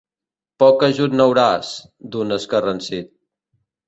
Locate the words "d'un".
2.15-2.37